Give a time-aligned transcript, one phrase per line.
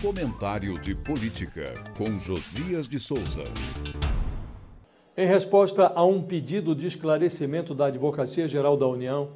[0.00, 3.42] Comentário de Política, com Josias de Souza.
[5.16, 9.30] Em resposta a um pedido de esclarecimento da Advocacia Geral da União,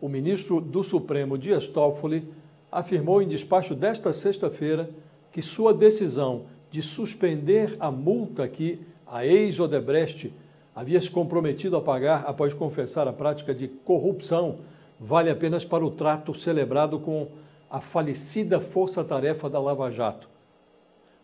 [0.00, 2.28] o ministro do Supremo Dias Toffoli
[2.70, 4.88] afirmou em despacho desta sexta-feira
[5.32, 10.32] que sua decisão de suspender a multa que a ex-Odebrecht
[10.76, 14.58] havia se comprometido a pagar após confessar a prática de corrupção
[15.00, 17.26] vale apenas para o trato celebrado com
[17.74, 20.28] a falecida força-tarefa da Lava Jato.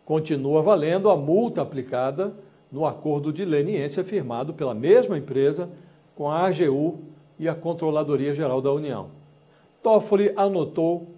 [0.05, 2.35] Continua valendo a multa aplicada
[2.73, 5.71] no acordo de leniência firmado pela mesma empresa
[6.13, 7.05] com a AGU
[7.39, 9.11] e a Controladoria Geral da União.
[9.81, 11.15] Toffoli anotou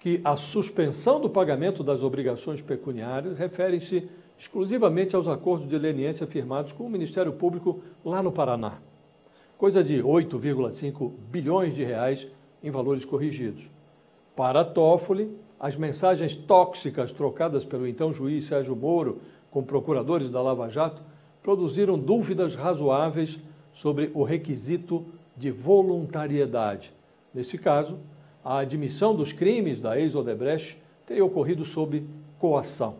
[0.00, 6.72] que a suspensão do pagamento das obrigações pecuniárias refere-se exclusivamente aos acordos de leniência firmados
[6.72, 8.78] com o Ministério Público lá no Paraná.
[9.56, 12.26] Coisa de 8,5 bilhões de reais
[12.60, 13.72] em valores corrigidos.
[14.36, 15.30] Para Toffoli,
[15.60, 21.00] as mensagens tóxicas trocadas pelo então juiz Sérgio Moro com procuradores da Lava Jato
[21.40, 23.38] produziram dúvidas razoáveis
[23.72, 26.92] sobre o requisito de voluntariedade.
[27.32, 27.98] Nesse caso,
[28.44, 32.04] a admissão dos crimes da ex-Odebrecht teria ocorrido sob
[32.38, 32.96] coação.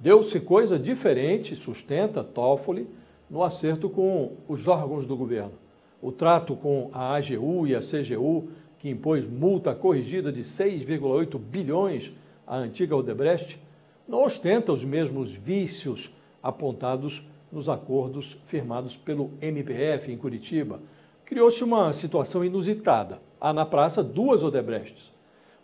[0.00, 2.88] Deu-se coisa diferente, sustenta Toffoli,
[3.28, 5.52] no acerto com os órgãos do governo.
[6.00, 8.48] O trato com a AGU e a CGU
[8.84, 12.12] que impôs multa corrigida de 6,8 bilhões
[12.46, 13.58] à antiga Odebrecht,
[14.06, 20.82] não ostenta os mesmos vícios apontados nos acordos firmados pelo MPF em Curitiba.
[21.24, 23.22] Criou-se uma situação inusitada.
[23.40, 25.10] Há na praça duas Odebrechts.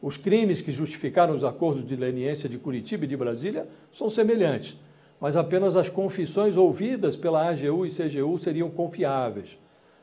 [0.01, 4.79] Os crimes que justificaram os acordos de leniência de Curitiba e de Brasília são semelhantes,
[5.21, 9.59] mas apenas as confissões ouvidas pela AGU e CGU seriam confiáveis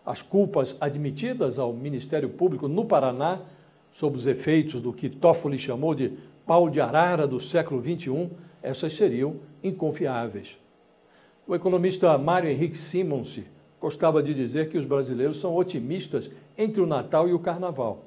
[0.08, 3.42] as culpas admitidas ao Ministério Público no Paraná,
[3.92, 6.14] sob os efeitos do que Toffoli chamou de
[6.46, 8.30] pau de arara do século XXI,
[8.64, 10.58] essas seriam inconfiáveis.
[11.46, 13.48] O economista Mário Henrique Simonsi
[13.82, 18.06] gostava de dizer que os brasileiros são otimistas entre o Natal e o Carnaval.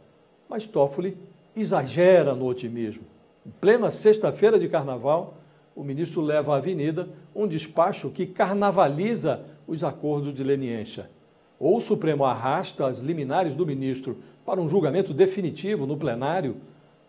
[0.49, 1.19] Mas Toffoli
[1.55, 3.05] exagera no otimismo.
[3.47, 5.35] Em plena sexta-feira de Carnaval,
[5.77, 11.11] o ministro leva à avenida um despacho que carnavaliza os acordos de leniência
[11.61, 14.17] ou o Supremo arrasta as liminares do ministro
[14.47, 16.57] para um julgamento definitivo no plenário,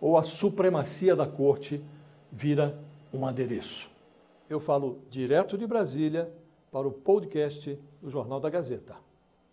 [0.02, 1.82] ou a supremacia da corte
[2.30, 2.78] vira
[3.14, 3.90] um adereço.
[4.50, 6.30] Eu falo direto de Brasília
[6.70, 8.96] para o podcast do Jornal da Gazeta.